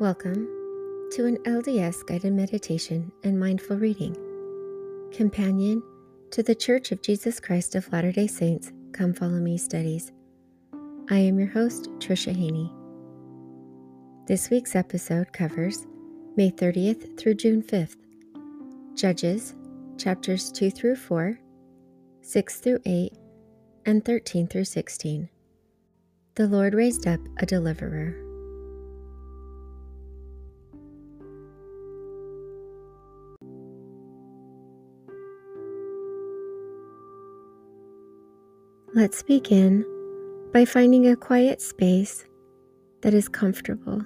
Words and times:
Welcome 0.00 0.48
to 1.12 1.26
an 1.26 1.36
LDS 1.44 2.06
guided 2.06 2.32
meditation 2.32 3.12
and 3.22 3.38
mindful 3.38 3.76
reading, 3.76 4.16
companion 5.12 5.82
to 6.30 6.42
the 6.42 6.54
Church 6.54 6.90
of 6.90 7.02
Jesus 7.02 7.38
Christ 7.38 7.74
of 7.74 7.92
Latter 7.92 8.10
day 8.10 8.26
Saints 8.26 8.72
Come 8.92 9.12
Follow 9.12 9.38
Me 9.40 9.58
studies. 9.58 10.10
I 11.10 11.18
am 11.18 11.38
your 11.38 11.50
host, 11.50 11.90
Tricia 11.98 12.34
Haney. 12.34 12.72
This 14.26 14.48
week's 14.48 14.74
episode 14.74 15.34
covers 15.34 15.86
May 16.34 16.50
30th 16.50 17.18
through 17.18 17.34
June 17.34 17.62
5th, 17.62 17.96
Judges 18.94 19.54
chapters 19.98 20.50
2 20.50 20.70
through 20.70 20.96
4, 20.96 21.38
6 22.22 22.60
through 22.60 22.80
8, 22.86 23.12
and 23.84 24.02
13 24.02 24.48
through 24.48 24.64
16. 24.64 25.28
The 26.36 26.46
Lord 26.46 26.72
raised 26.72 27.06
up 27.06 27.20
a 27.36 27.44
deliverer. 27.44 28.29
Let's 39.00 39.22
begin 39.22 39.82
by 40.52 40.66
finding 40.66 41.06
a 41.06 41.16
quiet 41.16 41.62
space 41.62 42.22
that 43.00 43.14
is 43.14 43.30
comfortable. 43.30 44.04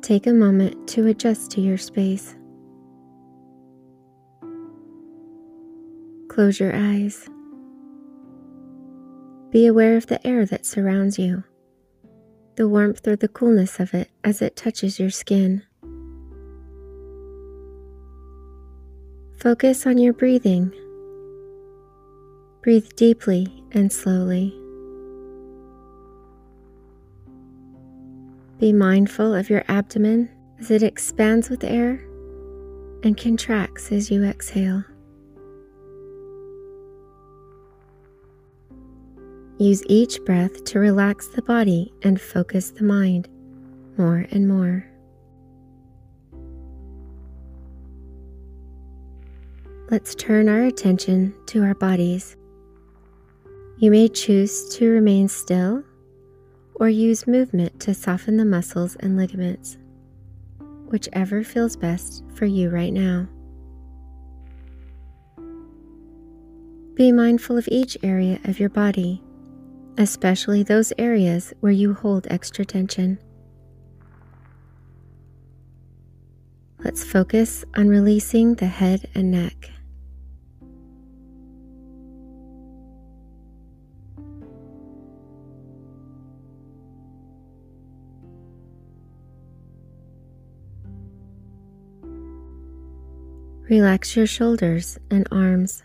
Take 0.00 0.28
a 0.28 0.32
moment 0.32 0.86
to 0.90 1.08
adjust 1.08 1.50
to 1.50 1.60
your 1.60 1.76
space. 1.76 2.36
Close 6.28 6.60
your 6.60 6.72
eyes. 6.72 7.28
Be 9.50 9.66
aware 9.66 9.96
of 9.96 10.06
the 10.06 10.24
air 10.24 10.46
that 10.46 10.64
surrounds 10.64 11.18
you, 11.18 11.42
the 12.54 12.68
warmth 12.68 13.08
or 13.08 13.16
the 13.16 13.26
coolness 13.26 13.80
of 13.80 13.92
it 13.92 14.08
as 14.22 14.40
it 14.40 14.54
touches 14.54 15.00
your 15.00 15.10
skin. 15.10 15.64
Focus 19.36 19.84
on 19.84 19.98
your 19.98 20.12
breathing 20.12 20.72
Breathe 22.62 22.90
deeply 22.94 23.48
and 23.72 23.92
slowly. 23.92 24.54
Be 28.60 28.72
mindful 28.72 29.34
of 29.34 29.50
your 29.50 29.64
abdomen 29.66 30.28
as 30.60 30.70
it 30.70 30.84
expands 30.84 31.50
with 31.50 31.64
air 31.64 31.94
and 33.02 33.18
contracts 33.18 33.90
as 33.90 34.12
you 34.12 34.22
exhale. 34.22 34.84
Use 39.58 39.82
each 39.86 40.24
breath 40.24 40.62
to 40.66 40.78
relax 40.78 41.26
the 41.26 41.42
body 41.42 41.92
and 42.02 42.20
focus 42.20 42.70
the 42.70 42.84
mind 42.84 43.28
more 43.98 44.24
and 44.30 44.46
more. 44.46 44.86
Let's 49.90 50.14
turn 50.14 50.48
our 50.48 50.62
attention 50.62 51.34
to 51.46 51.64
our 51.64 51.74
bodies. 51.74 52.36
You 53.82 53.90
may 53.90 54.06
choose 54.06 54.68
to 54.76 54.88
remain 54.88 55.26
still 55.26 55.82
or 56.76 56.88
use 56.88 57.26
movement 57.26 57.80
to 57.80 57.94
soften 57.94 58.36
the 58.36 58.44
muscles 58.44 58.94
and 59.00 59.16
ligaments, 59.16 59.76
whichever 60.86 61.42
feels 61.42 61.74
best 61.74 62.22
for 62.32 62.46
you 62.46 62.70
right 62.70 62.92
now. 62.92 63.26
Be 66.94 67.10
mindful 67.10 67.58
of 67.58 67.66
each 67.72 67.98
area 68.04 68.38
of 68.44 68.60
your 68.60 68.68
body, 68.68 69.20
especially 69.98 70.62
those 70.62 70.92
areas 70.96 71.52
where 71.58 71.72
you 71.72 71.92
hold 71.92 72.28
extra 72.30 72.64
tension. 72.64 73.18
Let's 76.84 77.02
focus 77.02 77.64
on 77.74 77.88
releasing 77.88 78.54
the 78.54 78.68
head 78.68 79.08
and 79.16 79.32
neck. 79.32 79.72
Relax 93.72 94.14
your 94.14 94.26
shoulders 94.26 94.98
and 95.10 95.26
arms. 95.32 95.82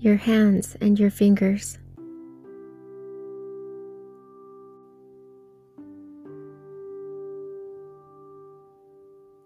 Your 0.00 0.16
hands 0.16 0.76
and 0.80 0.98
your 0.98 1.12
fingers. 1.12 1.78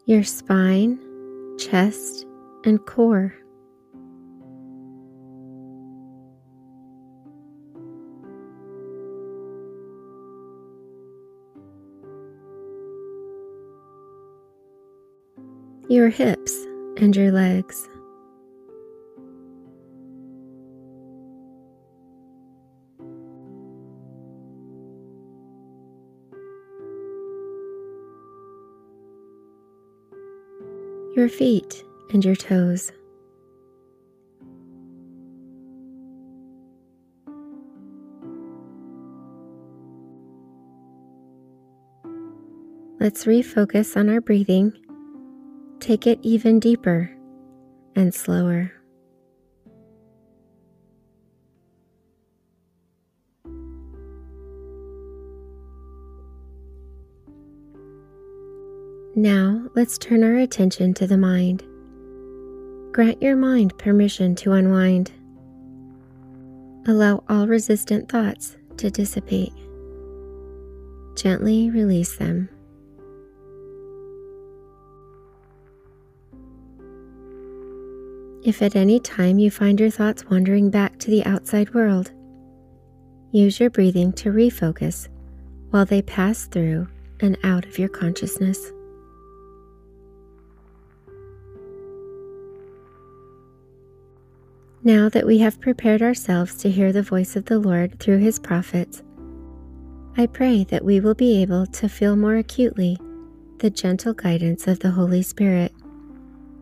Your 0.06 0.25
spine, 0.25 0.99
chest, 1.59 2.25
and 2.65 2.83
core. 2.87 3.35
Your 15.89 16.09
hips 16.09 16.53
and 16.97 17.15
your 17.15 17.31
legs. 17.31 17.89
Your 31.15 31.29
feet 31.29 31.85
and 32.13 32.25
your 32.25 32.37
toes. 32.37 32.93
Let's 42.99 43.25
refocus 43.25 43.97
on 43.97 44.09
our 44.09 44.21
breathing 44.21 44.73
Take 45.87 46.09
it 46.09 46.19
even 46.23 46.59
deeper 46.59 47.09
and 47.95 48.13
slower. 48.13 48.73
Now 59.15 59.63
let's 59.77 59.97
turn 59.97 60.25
our 60.25 60.35
attention 60.35 60.93
to 60.95 61.07
the 61.07 61.17
mind. 61.17 61.63
Grant 62.93 63.23
your 63.23 63.37
mind 63.37 63.79
permission 63.79 64.35
to 64.35 64.55
unwind. 64.55 65.13
Allow 66.89 67.23
all 67.29 67.47
resistant 67.47 68.09
thoughts 68.09 68.57
to 68.79 68.91
dissipate. 68.91 69.53
Gently 71.15 71.71
release 71.71 72.17
them. 72.17 72.49
If 78.47 78.62
at 78.62 78.77
any 78.77 79.01
time 79.01 79.41
you 79.41 79.51
find 79.51 79.81
your 79.81 79.91
thoughts 79.91 80.25
wandering 80.31 80.71
back 80.71 81.01
to 81.01 81.11
the 81.11 81.25
outside 81.25 81.75
world, 81.75 82.12
use 83.33 83.59
your 83.59 83.71
breathing 83.71 84.12
to 84.12 84.31
refocus 84.31 85.09
while 85.70 85.85
they 85.85 86.00
pass 86.00 86.47
through 86.47 86.87
and 87.19 87.37
out 87.43 87.67
of 87.67 87.76
your 87.76 87.88
consciousness. 87.88 88.70
Now 94.85 95.09
that 95.09 95.26
we 95.26 95.38
have 95.38 95.61
prepared 95.61 96.00
ourselves 96.00 96.55
to 96.59 96.70
hear 96.70 96.93
the 96.93 97.03
voice 97.03 97.35
of 97.35 97.47
the 97.47 97.59
Lord 97.59 97.99
through 97.99 98.19
his 98.19 98.38
prophets, 98.38 99.03
I 100.17 100.26
pray 100.26 100.62
that 100.70 100.85
we 100.85 101.00
will 101.00 101.17
be 101.17 101.43
able 101.43 101.67
to 101.67 101.88
feel 101.88 102.15
more 102.15 102.37
acutely 102.37 102.97
the 103.59 103.70
gentle 103.70 104.15
guidance 104.15 104.69
of 104.69 104.79
the 104.79 104.93
Holy 104.93 105.23
Spirit 105.23 105.73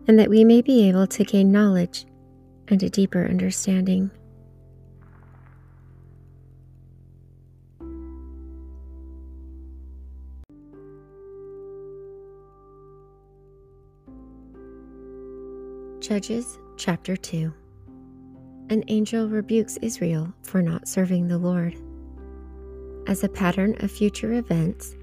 and 0.07 0.19
that 0.19 0.29
we 0.29 0.43
may 0.43 0.61
be 0.61 0.87
able 0.87 1.07
to 1.07 1.23
gain 1.23 1.51
knowledge 1.51 2.05
and 2.67 2.81
a 2.83 2.89
deeper 2.89 3.25
understanding. 3.25 4.11
Judges 16.01 16.59
chapter 16.77 17.15
2 17.17 17.51
An 18.69 18.83
angel 18.89 19.27
rebukes 19.27 19.79
Israel 19.81 20.31
for 20.43 20.61
not 20.61 20.87
serving 20.87 21.27
the 21.27 21.37
Lord. 21.39 21.75
As 23.07 23.23
a 23.23 23.29
pattern 23.29 23.75
of 23.79 23.91
future 23.91 24.33
events, 24.33 24.95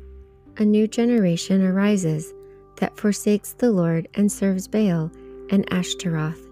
a 0.59 0.65
new 0.65 0.87
generation 0.87 1.65
arises 1.65 2.33
that 2.83 2.99
forsakes 2.99 3.55
the 3.55 3.71
Lord 3.71 4.09
and 4.15 4.31
serves 4.33 4.69
Baal 4.69 5.13
and 5.51 5.73
Ashtaroth. 5.73 6.43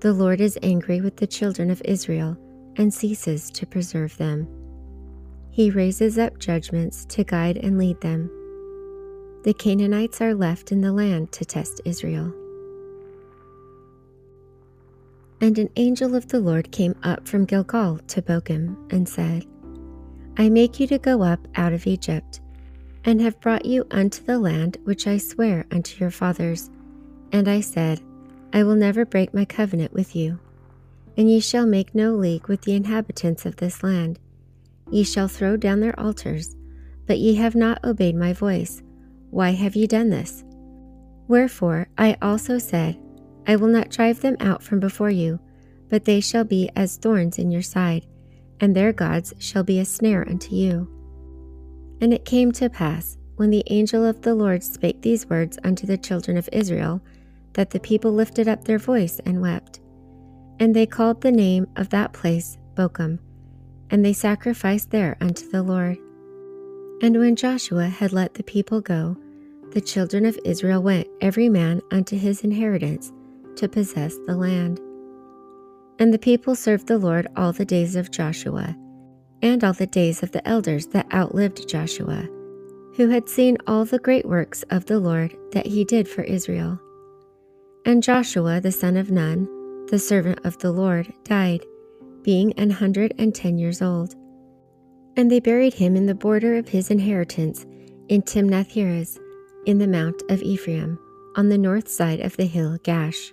the 0.00 0.12
Lord 0.12 0.40
is 0.42 0.58
angry 0.62 1.00
with 1.00 1.16
the 1.16 1.26
children 1.26 1.70
of 1.70 1.80
Israel 1.86 2.36
and 2.76 2.92
ceases 2.92 3.50
to 3.52 3.66
preserve 3.66 4.16
them. 4.18 4.48
He 5.50 5.70
raises 5.70 6.18
up 6.18 6.38
judgments 6.38 7.06
to 7.06 7.24
guide 7.24 7.56
and 7.56 7.78
lead 7.78 8.00
them. 8.02 8.30
The 9.44 9.54
Canaanites 9.54 10.20
are 10.20 10.34
left 10.34 10.72
in 10.72 10.82
the 10.82 10.92
land 10.92 11.32
to 11.32 11.46
test 11.46 11.80
Israel. 11.86 12.34
And 15.40 15.58
an 15.58 15.70
angel 15.76 16.14
of 16.14 16.28
the 16.28 16.40
Lord 16.40 16.72
came 16.72 16.96
up 17.04 17.26
from 17.28 17.46
Gilgal 17.46 18.00
to 18.08 18.22
Bochim 18.22 18.76
and 18.92 19.08
said, 19.08 19.46
I 20.38 20.50
make 20.50 20.80
you 20.80 20.86
to 20.88 20.98
go 20.98 21.22
up 21.22 21.48
out 21.56 21.72
of 21.72 21.88
Egypt, 21.88 22.41
and 23.04 23.20
have 23.20 23.40
brought 23.40 23.64
you 23.64 23.86
unto 23.90 24.22
the 24.22 24.38
land 24.38 24.78
which 24.84 25.06
I 25.06 25.18
swear 25.18 25.66
unto 25.70 25.98
your 25.98 26.10
fathers. 26.10 26.70
And 27.32 27.48
I 27.48 27.60
said, 27.60 28.00
I 28.52 28.62
will 28.62 28.76
never 28.76 29.04
break 29.04 29.32
my 29.32 29.44
covenant 29.44 29.92
with 29.92 30.14
you. 30.14 30.38
And 31.16 31.30
ye 31.30 31.40
shall 31.40 31.66
make 31.66 31.94
no 31.94 32.14
league 32.14 32.48
with 32.48 32.62
the 32.62 32.74
inhabitants 32.74 33.44
of 33.44 33.56
this 33.56 33.82
land. 33.82 34.18
Ye 34.90 35.04
shall 35.04 35.28
throw 35.28 35.56
down 35.56 35.80
their 35.80 35.98
altars, 35.98 36.56
but 37.06 37.18
ye 37.18 37.34
have 37.36 37.54
not 37.54 37.82
obeyed 37.84 38.14
my 38.14 38.32
voice. 38.32 38.82
Why 39.30 39.50
have 39.52 39.74
ye 39.74 39.86
done 39.86 40.10
this? 40.10 40.44
Wherefore 41.28 41.88
I 41.96 42.16
also 42.20 42.58
said, 42.58 42.98
I 43.46 43.56
will 43.56 43.68
not 43.68 43.90
drive 43.90 44.20
them 44.20 44.36
out 44.40 44.62
from 44.62 44.80
before 44.80 45.10
you, 45.10 45.40
but 45.88 46.04
they 46.04 46.20
shall 46.20 46.44
be 46.44 46.70
as 46.76 46.96
thorns 46.96 47.38
in 47.38 47.50
your 47.50 47.62
side, 47.62 48.06
and 48.60 48.76
their 48.76 48.92
gods 48.92 49.32
shall 49.38 49.64
be 49.64 49.78
a 49.78 49.84
snare 49.84 50.28
unto 50.28 50.54
you. 50.54 50.91
And 52.02 52.12
it 52.12 52.24
came 52.24 52.50
to 52.52 52.68
pass, 52.68 53.16
when 53.36 53.50
the 53.50 53.62
angel 53.68 54.04
of 54.04 54.20
the 54.22 54.34
Lord 54.34 54.62
spake 54.62 55.00
these 55.00 55.30
words 55.30 55.56
unto 55.64 55.86
the 55.86 55.96
children 55.96 56.36
of 56.36 56.48
Israel, 56.52 57.00
that 57.54 57.70
the 57.70 57.80
people 57.80 58.12
lifted 58.12 58.48
up 58.48 58.64
their 58.64 58.78
voice 58.78 59.20
and 59.24 59.40
wept. 59.40 59.80
And 60.58 60.74
they 60.74 60.84
called 60.84 61.20
the 61.20 61.32
name 61.32 61.68
of 61.76 61.90
that 61.90 62.12
place 62.12 62.58
Bochim, 62.74 63.20
and 63.90 64.04
they 64.04 64.12
sacrificed 64.12 64.90
there 64.90 65.16
unto 65.20 65.48
the 65.48 65.62
Lord. 65.62 65.96
And 67.02 67.16
when 67.16 67.36
Joshua 67.36 67.86
had 67.86 68.12
let 68.12 68.34
the 68.34 68.42
people 68.42 68.80
go, 68.80 69.16
the 69.70 69.80
children 69.80 70.26
of 70.26 70.38
Israel 70.44 70.82
went 70.82 71.08
every 71.20 71.48
man 71.48 71.80
unto 71.92 72.18
his 72.18 72.42
inheritance 72.42 73.12
to 73.56 73.68
possess 73.68 74.16
the 74.26 74.36
land. 74.36 74.80
And 75.98 76.12
the 76.12 76.18
people 76.18 76.56
served 76.56 76.88
the 76.88 76.98
Lord 76.98 77.28
all 77.36 77.52
the 77.52 77.64
days 77.64 77.94
of 77.96 78.10
Joshua, 78.10 78.76
and 79.42 79.64
all 79.64 79.72
the 79.72 79.86
days 79.86 80.22
of 80.22 80.32
the 80.32 80.46
elders 80.46 80.86
that 80.86 81.12
outlived 81.12 81.68
Joshua, 81.68 82.28
who 82.96 83.08
had 83.08 83.28
seen 83.28 83.58
all 83.66 83.84
the 83.84 83.98
great 83.98 84.24
works 84.24 84.62
of 84.70 84.86
the 84.86 85.00
Lord 85.00 85.36
that 85.52 85.66
he 85.66 85.84
did 85.84 86.08
for 86.08 86.22
Israel. 86.22 86.80
And 87.84 88.02
Joshua 88.02 88.60
the 88.60 88.72
son 88.72 88.96
of 88.96 89.10
Nun, 89.10 89.48
the 89.90 89.98
servant 89.98 90.38
of 90.44 90.56
the 90.58 90.70
Lord, 90.70 91.12
died, 91.24 91.64
being 92.22 92.52
an 92.52 92.70
hundred 92.70 93.12
and 93.18 93.34
ten 93.34 93.58
years 93.58 93.82
old. 93.82 94.14
And 95.16 95.30
they 95.30 95.40
buried 95.40 95.74
him 95.74 95.96
in 95.96 96.06
the 96.06 96.14
border 96.14 96.56
of 96.56 96.68
his 96.68 96.90
inheritance 96.90 97.66
in 98.08 98.22
Timnath 98.22 99.18
in 99.66 99.78
the 99.78 99.86
mount 99.86 100.22
of 100.28 100.42
Ephraim, 100.42 100.98
on 101.36 101.48
the 101.48 101.58
north 101.58 101.88
side 101.88 102.20
of 102.20 102.36
the 102.36 102.46
hill 102.46 102.78
Gaash. 102.78 103.32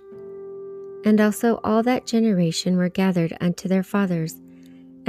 And 1.04 1.20
also 1.20 1.60
all 1.64 1.82
that 1.84 2.06
generation 2.06 2.76
were 2.76 2.88
gathered 2.88 3.36
unto 3.40 3.68
their 3.68 3.82
fathers, 3.82 4.40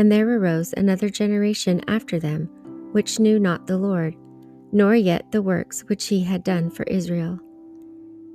and 0.02 0.12
there 0.12 0.28
arose 0.28 0.74
another 0.74 1.10
generation 1.10 1.80
after 1.88 2.18
them, 2.18 2.50
which 2.92 3.20
knew 3.20 3.38
not 3.38 3.68
the 3.68 3.78
Lord, 3.78 4.16
nor 4.72 4.96
yet 4.96 5.32
the 5.32 5.44
works 5.44 5.82
which 5.82 6.08
he 6.08 6.24
had 6.24 6.44
done 6.44 6.72
for 6.72 6.82
Israel. 6.86 7.38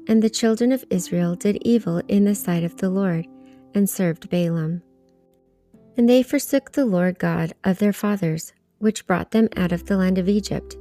And 0.06 0.22
the 0.22 0.30
children 0.30 0.70
of 0.70 0.84
Israel 0.90 1.34
did 1.34 1.58
evil 1.62 2.00
in 2.06 2.22
the 2.22 2.36
sight 2.36 2.62
of 2.62 2.76
the 2.76 2.88
Lord, 2.88 3.26
and 3.74 3.90
served 3.90 4.30
Baalim. 4.30 4.80
And 5.96 6.08
they 6.08 6.22
forsook 6.22 6.70
the 6.70 6.86
Lord 6.86 7.18
God 7.18 7.52
of 7.64 7.80
their 7.80 7.92
fathers, 7.92 8.52
which 8.78 9.04
brought 9.08 9.32
them 9.32 9.48
out 9.56 9.72
of 9.72 9.86
the 9.86 9.96
land 9.96 10.18
of 10.18 10.28
Egypt, 10.28 10.76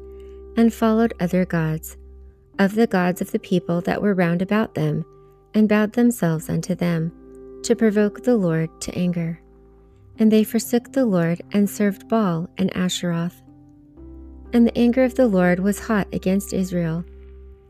and 0.55 0.71
followed 0.71 1.15
other 1.19 1.45
gods, 1.45 1.97
of 2.59 2.75
the 2.75 2.85
gods 2.85 3.21
of 3.21 3.31
the 3.31 3.39
people 3.39 3.81
that 3.81 4.03
were 4.03 4.13
round 4.13 4.43
about 4.43 4.75
them, 4.75 5.03
and 5.55 5.67
bowed 5.67 5.93
themselves 5.93 6.47
unto 6.47 6.75
them, 6.75 7.11
to 7.63 7.75
provoke 7.75 8.21
the 8.21 8.35
Lord 8.35 8.69
to 8.81 8.95
anger. 8.95 9.41
And 10.17 10.31
they 10.31 10.43
forsook 10.43 10.91
the 10.91 11.05
Lord, 11.05 11.41
and 11.51 11.69
served 11.69 12.07
Baal 12.07 12.49
and 12.57 12.75
Ashtaroth. 12.75 13.41
And 14.53 14.65
the 14.65 14.77
anger 14.77 15.03
of 15.03 15.15
the 15.15 15.27
Lord 15.27 15.59
was 15.59 15.79
hot 15.79 16.07
against 16.13 16.53
Israel 16.53 17.03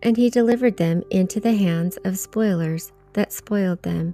and 0.06 0.18
he 0.18 0.30
delivered 0.30 0.78
them 0.78 1.04
into 1.10 1.40
the 1.40 1.56
hands 1.56 1.98
of 2.06 2.20
spoilers 2.20 2.94
that 3.14 3.34
spoiled 3.34 3.82
them, 3.82 4.14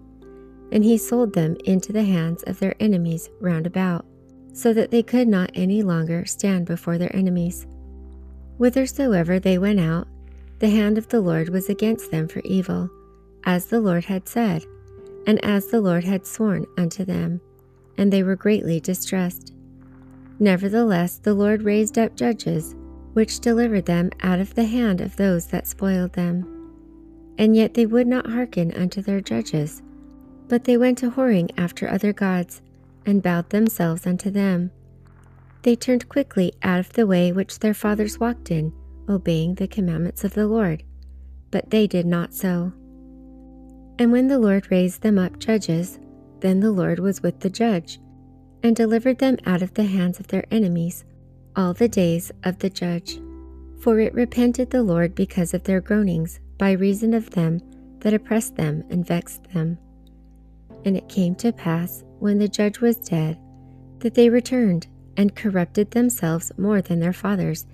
and 0.71 0.85
he 0.85 0.97
sold 0.97 1.33
them 1.33 1.57
into 1.65 1.91
the 1.91 2.05
hands 2.05 2.43
of 2.43 2.59
their 2.59 2.73
enemies 2.79 3.29
round 3.41 3.67
about, 3.67 4.05
so 4.53 4.73
that 4.73 4.89
they 4.89 5.03
could 5.03 5.27
not 5.27 5.51
any 5.53 5.83
longer 5.83 6.25
stand 6.25 6.65
before 6.65 6.97
their 6.97 7.13
enemies. 7.13 7.67
Whithersoever 8.57 9.37
they 9.37 9.57
went 9.57 9.81
out, 9.81 10.07
the 10.59 10.69
hand 10.69 10.97
of 10.97 11.09
the 11.09 11.19
Lord 11.19 11.49
was 11.49 11.67
against 11.67 12.09
them 12.09 12.29
for 12.29 12.39
evil, 12.45 12.89
as 13.43 13.65
the 13.65 13.81
Lord 13.81 14.05
had 14.05 14.29
said, 14.29 14.63
and 15.27 15.43
as 15.43 15.67
the 15.67 15.81
Lord 15.81 16.05
had 16.05 16.25
sworn 16.25 16.65
unto 16.77 17.03
them, 17.03 17.41
and 18.01 18.11
they 18.11 18.23
were 18.23 18.35
greatly 18.35 18.79
distressed. 18.79 19.53
Nevertheless, 20.39 21.19
the 21.19 21.35
Lord 21.35 21.61
raised 21.61 21.99
up 21.99 22.15
judges 22.15 22.73
which 23.13 23.41
delivered 23.41 23.85
them 23.85 24.09
out 24.21 24.39
of 24.39 24.55
the 24.55 24.65
hand 24.65 25.01
of 25.01 25.17
those 25.17 25.45
that 25.47 25.67
spoiled 25.67 26.13
them. 26.13 26.73
And 27.37 27.55
yet 27.55 27.75
they 27.75 27.85
would 27.85 28.07
not 28.07 28.25
hearken 28.25 28.73
unto 28.73 29.03
their 29.03 29.21
judges, 29.21 29.83
but 30.47 30.63
they 30.63 30.77
went 30.77 31.03
a 31.03 31.11
whoring 31.11 31.51
after 31.57 31.87
other 31.87 32.11
gods, 32.11 32.63
and 33.05 33.21
bowed 33.21 33.51
themselves 33.51 34.07
unto 34.07 34.31
them. 34.31 34.71
They 35.61 35.75
turned 35.75 36.09
quickly 36.09 36.53
out 36.63 36.79
of 36.79 36.93
the 36.93 37.05
way 37.05 37.31
which 37.31 37.59
their 37.59 37.75
fathers 37.75 38.19
walked 38.19 38.49
in, 38.49 38.73
obeying 39.07 39.55
the 39.55 39.67
commandments 39.67 40.23
of 40.23 40.33
the 40.33 40.47
Lord. 40.47 40.81
But 41.51 41.69
they 41.69 41.85
did 41.85 42.07
not 42.07 42.33
so. 42.33 42.73
And 43.99 44.11
when 44.11 44.27
the 44.27 44.39
Lord 44.39 44.71
raised 44.71 45.01
them 45.01 45.19
up 45.19 45.37
judges, 45.37 45.99
then 46.41 46.59
the 46.59 46.71
Lord 46.71 46.99
was 46.99 47.23
with 47.23 47.39
the 47.39 47.49
judge, 47.49 47.99
and 48.63 48.75
delivered 48.75 49.19
them 49.19 49.37
out 49.45 49.61
of 49.61 49.73
the 49.73 49.85
hands 49.85 50.19
of 50.19 50.27
their 50.27 50.45
enemies 50.51 51.03
all 51.55 51.73
the 51.73 51.87
days 51.87 52.31
of 52.43 52.59
the 52.59 52.69
judge. 52.69 53.19
For 53.79 53.99
it 53.99 54.13
repented 54.13 54.69
the 54.69 54.83
Lord 54.83 55.15
because 55.15 55.53
of 55.53 55.63
their 55.63 55.81
groanings, 55.81 56.39
by 56.57 56.73
reason 56.73 57.13
of 57.13 57.31
them 57.31 57.59
that 57.99 58.13
oppressed 58.13 58.55
them 58.55 58.83
and 58.89 59.05
vexed 59.05 59.43
them. 59.53 59.77
And 60.85 60.95
it 60.95 61.09
came 61.09 61.35
to 61.35 61.51
pass, 61.51 62.03
when 62.19 62.37
the 62.37 62.47
judge 62.47 62.79
was 62.79 62.97
dead, 62.97 63.39
that 63.99 64.13
they 64.13 64.29
returned 64.29 64.87
and 65.17 65.35
corrupted 65.35 65.91
themselves 65.91 66.51
more 66.57 66.81
than 66.81 66.99
their 66.99 67.13
fathers, 67.13 67.65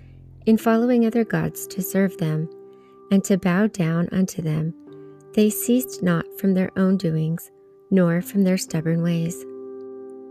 in 0.46 0.56
following 0.56 1.06
other 1.06 1.24
gods 1.24 1.66
to 1.66 1.82
serve 1.82 2.16
them, 2.16 2.48
and 3.10 3.22
to 3.24 3.36
bow 3.36 3.66
down 3.66 4.08
unto 4.10 4.40
them. 4.40 4.74
They 5.34 5.50
ceased 5.50 6.02
not 6.02 6.24
from 6.38 6.54
their 6.54 6.70
own 6.76 6.96
doings, 6.96 7.50
nor 7.90 8.22
from 8.22 8.44
their 8.44 8.58
stubborn 8.58 9.02
ways. 9.02 9.40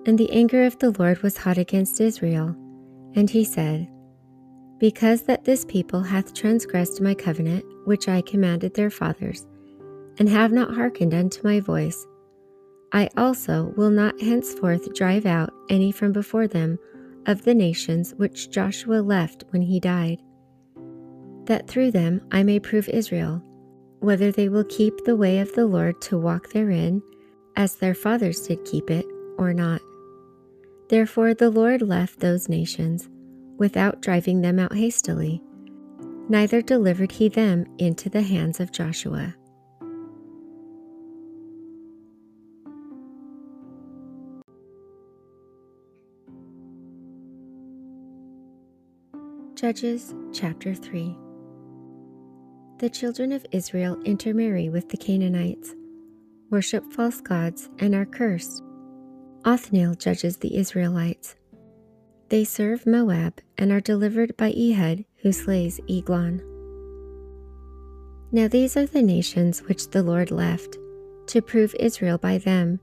And 0.05 0.17
the 0.17 0.31
anger 0.31 0.63
of 0.63 0.77
the 0.79 0.91
Lord 0.97 1.21
was 1.21 1.37
hot 1.37 1.57
against 1.57 1.99
Israel 1.99 2.55
and 3.17 3.29
he 3.29 3.43
said, 3.43 3.87
Because 4.77 5.23
that 5.23 5.43
this 5.43 5.65
people 5.65 6.01
hath 6.01 6.35
transgressed 6.35 7.01
my 7.01 7.15
covenant, 7.15 7.65
which 7.85 8.07
I 8.07 8.21
commanded 8.21 8.75
their 8.75 8.91
fathers, 8.91 9.47
and 10.19 10.29
have 10.29 10.51
not 10.51 10.75
hearkened 10.75 11.15
unto 11.15 11.41
my 11.43 11.59
voice, 11.59 12.05
I 12.93 13.09
also 13.17 13.73
will 13.75 13.89
not 13.89 14.21
henceforth 14.21 14.93
drive 14.93 15.25
out 15.25 15.51
any 15.69 15.91
from 15.91 16.11
before 16.11 16.47
them 16.47 16.77
of 17.25 17.43
the 17.43 17.55
nations 17.55 18.13
which 18.17 18.51
Joshua 18.51 19.01
left 19.01 19.43
when 19.49 19.63
he 19.63 19.79
died, 19.79 20.21
that 21.45 21.67
through 21.67 21.91
them 21.91 22.21
I 22.31 22.43
may 22.43 22.59
prove 22.59 22.87
Israel, 22.87 23.43
whether 23.99 24.31
they 24.31 24.47
will 24.47 24.63
keep 24.65 24.93
the 25.03 25.15
way 25.15 25.39
of 25.39 25.53
the 25.53 25.65
Lord 25.65 25.99
to 26.01 26.19
walk 26.19 26.49
therein, 26.49 27.01
as 27.57 27.75
their 27.75 27.95
fathers 27.95 28.47
did 28.47 28.63
keep 28.63 28.89
it, 28.89 29.05
or 29.37 29.51
not. 29.51 29.81
Therefore 30.89 31.33
the 31.33 31.49
Lord 31.49 31.81
left 31.81 32.19
those 32.19 32.47
nations 32.47 33.09
without 33.57 34.01
driving 34.01 34.41
them 34.41 34.59
out 34.59 34.75
hastily, 34.75 35.41
neither 36.29 36.61
delivered 36.61 37.11
he 37.11 37.27
them 37.27 37.65
into 37.79 38.09
the 38.09 38.21
hands 38.21 38.59
of 38.59 38.71
Joshua. 38.71 39.35
Judges 49.55 50.13
chapter 50.31 50.75
3 50.75 51.17
The 52.77 52.89
children 52.91 53.31
of 53.31 53.43
Israel 53.51 53.99
intermarry 54.03 54.69
with 54.69 54.89
the 54.89 54.97
Canaanites, 54.97 55.73
worship 56.49 56.83
false 56.93 57.21
gods, 57.21 57.69
and 57.79 57.93
are 57.93 58.05
cursed 58.05 58.63
Othniel 59.45 59.95
judges 59.95 60.37
the 60.37 60.57
Israelites. 60.57 61.35
They 62.29 62.43
serve 62.43 62.85
Moab 62.85 63.39
and 63.57 63.71
are 63.71 63.79
delivered 63.79 64.35
by 64.35 64.51
Ehud, 64.51 65.05
who 65.17 65.31
slays 65.31 65.79
Eglon. 65.89 66.41
Now 68.33 68.49
these 68.49 68.75
are 68.75 68.85
the 68.85 69.01
nations 69.01 69.61
which 69.63 69.89
the 69.89 70.03
Lord 70.03 70.31
left, 70.31 70.77
to 71.27 71.41
prove 71.41 71.73
Israel 71.79 72.17
by 72.17 72.39
them, 72.39 72.81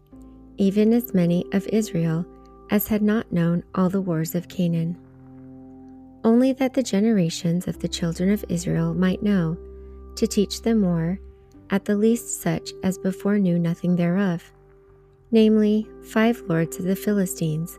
even 0.57 0.95
as 0.95 1.13
many 1.13 1.45
of 1.53 1.67
Israel 1.69 2.25
as 2.71 2.89
had 2.89 3.03
not 3.03 3.31
known 3.31 3.63
all 3.75 3.91
the 3.91 4.01
wars 4.01 4.35
of 4.35 4.49
Canaan. 4.49 4.97
Only 6.25 6.55
that 6.55 6.73
the 6.73 6.83
generations 6.83 7.69
of 7.69 7.79
the 7.81 7.89
children 7.89 8.31
of 8.31 8.45
Israel 8.49 8.95
might 8.95 9.23
know, 9.23 9.59
to 10.17 10.27
teach 10.27 10.63
them 10.63 10.81
more, 10.81 11.21
at 11.71 11.85
the 11.85 11.97
least 11.97 12.41
such 12.41 12.71
as 12.83 12.99
before 12.99 13.39
knew 13.39 13.59
nothing 13.59 13.97
thereof, 13.97 14.53
namely, 15.31 15.89
five 16.05 16.43
lords 16.49 16.79
of 16.79 16.85
the 16.85 16.97
Philistines, 16.97 17.79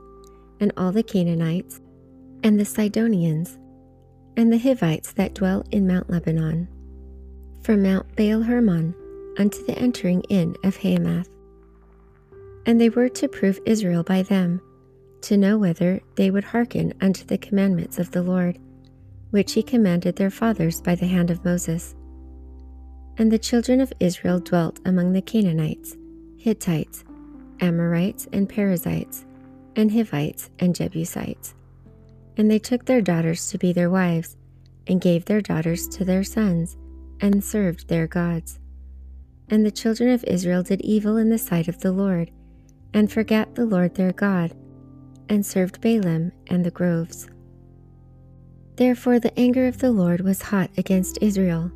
and 0.60 0.72
all 0.77 0.92
the 0.92 1.04
Canaanites, 1.04 1.82
and 2.44 2.60
the 2.60 2.65
Sidonians, 2.65 3.58
and 4.38 4.51
the 4.51 4.58
Hivites 4.58 5.13
that 5.13 5.34
dwell 5.34 5.63
in 5.72 5.88
Mount 5.88 6.10
Lebanon, 6.10 6.68
from 7.62 7.84
Mount 7.84 8.15
Baal 8.15 8.42
Hermon 8.42 8.94
unto 9.38 9.65
the 9.65 9.77
entering 9.77 10.22
in 10.30 10.56
of 10.63 10.77
Hamath. 10.77 11.30
And 12.65 12.80
they 12.80 12.89
were 12.89 13.10
to 13.10 13.27
prove 13.27 13.60
Israel 13.65 14.04
by 14.04 14.24
them, 14.24 14.62
to 15.22 15.38
know 15.38 15.58
whether 15.58 16.01
they 16.15 16.32
would 16.32 16.44
hearken 16.44 16.94
unto 17.01 17.25
the 17.25 17.38
commandments 17.38 18.00
of 18.00 18.12
the 18.12 18.22
Lord, 18.22 18.60
which 19.32 19.54
he 19.54 19.63
commanded 19.63 20.15
their 20.15 20.30
fathers 20.30 20.82
by 20.82 20.96
the 20.96 21.08
hand 21.08 21.32
of 21.32 21.44
Moses. 21.44 21.96
And 23.17 23.31
the 23.31 23.39
children 23.39 23.79
of 23.79 23.93
Israel 24.00 24.39
dwelt 24.39 24.79
among 24.86 25.13
the 25.13 25.22
Canaanites, 25.22 25.95
Hittites, 26.38 27.03
Amorites, 27.62 28.27
and 28.34 28.50
Perizzites, 28.50 29.25
and 29.75 29.91
Hivites, 29.91 30.50
and 30.60 30.75
Jebusites. 30.75 31.53
And 32.38 32.51
they 32.51 32.60
took 32.60 32.86
their 32.86 33.01
daughters 33.01 33.48
to 33.50 33.57
be 33.57 33.72
their 33.72 33.89
wives, 33.89 34.36
and 34.88 35.00
gave 35.01 35.25
their 35.25 35.41
daughters 35.41 35.88
to 35.88 36.03
their 36.03 36.24
sons, 36.24 36.75
and 37.22 37.43
served 37.43 37.88
their 37.88 38.07
gods. 38.07 38.60
And 39.50 39.65
the 39.65 39.72
children 39.72 40.10
of 40.10 40.24
Israel 40.25 40.63
did 40.63 40.81
evil 40.81 41.17
in 41.17 41.29
the 41.29 41.38
sight 41.38 41.67
of 41.67 41.79
the 41.79 41.91
Lord, 41.91 42.31
and 42.93 43.12
forgat 43.12 43.55
the 43.55 43.65
Lord 43.65 43.95
their 43.95 44.12
God, 44.12 44.53
and 45.29 45.45
served 45.45 45.81
Baalim 45.81 46.31
and 46.48 46.65
the 46.65 46.72
groves. 46.72 47.29
Therefore 48.75 49.19
the 49.19 49.38
anger 49.39 49.67
of 49.67 49.79
the 49.79 49.91
Lord 49.91 50.22
was 50.22 50.41
hot 50.41 50.69
against 50.77 51.17
Israel, 51.22 51.72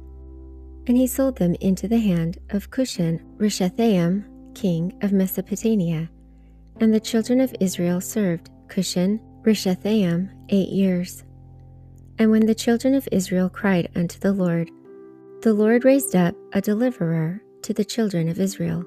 and 0.89 0.97
he 0.97 1.05
sold 1.05 1.37
them 1.37 1.55
into 1.61 1.87
the 1.87 1.99
hand 1.99 2.39
of 2.49 2.71
Cushan 2.71 3.21
Rishathaim, 3.37 4.25
king 4.55 4.91
of 5.03 5.11
Mesopotamia. 5.11 6.09
And 6.79 6.91
the 6.91 6.99
children 6.99 7.39
of 7.39 7.55
Israel 7.59 8.01
served 8.01 8.49
Cushan 8.69 9.19
Rishathaim 9.43 10.31
eight 10.49 10.69
years. 10.69 11.23
And 12.17 12.31
when 12.31 12.47
the 12.47 12.55
children 12.55 12.95
of 12.95 13.07
Israel 13.11 13.49
cried 13.49 13.91
unto 13.95 14.17
the 14.17 14.33
Lord, 14.33 14.71
the 15.43 15.53
Lord 15.53 15.85
raised 15.85 16.15
up 16.15 16.33
a 16.53 16.59
deliverer 16.59 17.39
to 17.61 17.71
the 17.71 17.85
children 17.85 18.27
of 18.27 18.39
Israel, 18.39 18.83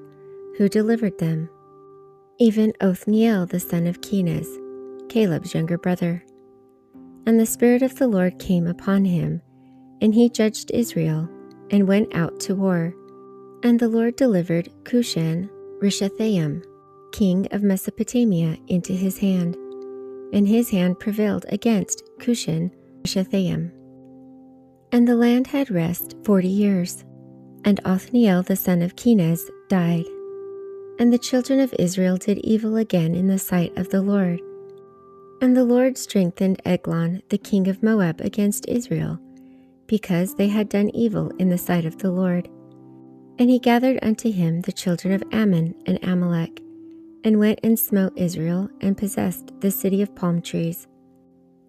who 0.57 0.67
delivered 0.67 1.17
them, 1.19 1.49
even 2.37 2.73
Othniel 2.81 3.45
the 3.45 3.61
son 3.61 3.87
of 3.87 4.01
Kenaz, 4.01 4.47
Caleb's 5.07 5.53
younger 5.53 5.77
brother. 5.77 6.21
And 7.25 7.39
the 7.39 7.45
Spirit 7.45 7.81
of 7.81 7.95
the 7.95 8.09
Lord 8.09 8.39
came 8.39 8.67
upon 8.67 9.05
him, 9.05 9.41
and 10.01 10.13
he 10.13 10.29
judged 10.29 10.69
Israel, 10.73 11.29
and 11.73 11.87
went 11.87 12.15
out 12.15 12.39
to 12.39 12.55
war. 12.55 12.95
And 13.63 13.79
the 13.79 13.89
Lord 13.89 14.15
delivered 14.15 14.69
Cushan 14.83 15.49
Rishathaim, 15.81 16.63
king 17.11 17.47
of 17.51 17.63
Mesopotamia, 17.63 18.57
into 18.67 18.93
his 18.93 19.17
hand, 19.17 19.55
and 20.31 20.47
his 20.47 20.69
hand 20.69 20.99
prevailed 20.99 21.45
against 21.49 22.03
Cushan 22.19 22.71
Rishathaim. 23.01 23.71
And 24.91 25.07
the 25.07 25.15
land 25.15 25.47
had 25.47 25.71
rest 25.71 26.15
forty 26.23 26.47
years. 26.47 27.03
And 27.65 27.79
Othniel 27.85 28.43
the 28.43 28.55
son 28.55 28.81
of 28.81 28.95
Kenaz 28.95 29.41
died. 29.67 30.05
And 30.99 31.11
the 31.11 31.17
children 31.17 31.59
of 31.59 31.73
Israel 31.79 32.17
did 32.17 32.37
evil 32.39 32.75
again 32.75 33.15
in 33.15 33.27
the 33.27 33.39
sight 33.39 33.75
of 33.77 33.89
the 33.89 34.01
Lord. 34.01 34.41
And 35.41 35.57
the 35.57 35.63
Lord 35.63 35.97
strengthened 35.97 36.61
Eglon 36.65 37.23
the 37.29 37.37
king 37.37 37.67
of 37.67 37.81
Moab 37.81 38.21
against 38.21 38.67
Israel, 38.67 39.17
because 39.87 40.35
they 40.35 40.47
had 40.47 40.69
done 40.69 40.89
evil 40.95 41.31
in 41.39 41.49
the 41.49 41.57
sight 41.57 41.85
of 41.85 41.97
the 41.97 42.11
Lord. 42.11 42.49
And 43.39 43.49
he 43.49 43.59
gathered 43.59 43.99
unto 44.01 44.31
him 44.31 44.61
the 44.61 44.71
children 44.71 45.13
of 45.13 45.23
Ammon 45.31 45.75
and 45.85 45.99
Amalek, 46.03 46.61
and 47.23 47.39
went 47.39 47.59
and 47.63 47.79
smote 47.79 48.13
Israel, 48.15 48.69
and 48.81 48.97
possessed 48.97 49.51
the 49.59 49.71
city 49.71 50.01
of 50.01 50.15
palm 50.15 50.41
trees. 50.41 50.87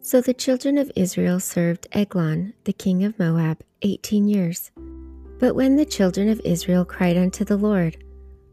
So 0.01 0.21
the 0.21 0.35
children 0.35 0.77
of 0.77 0.93
Israel 0.97 1.41
served 1.41 1.87
Eglon 1.93 2.53
the 2.65 2.73
king 2.75 3.05
of 3.05 3.19
Moab 3.19 3.63
eighteen 3.83 4.29
years. 4.29 4.71
But 5.39 5.55
when 5.55 5.77
the 5.77 5.87
children 5.87 6.29
of 6.29 6.41
Israel 6.45 6.85
cried 6.85 7.17
unto 7.17 7.45
the 7.45 7.57
Lord, 7.57 7.97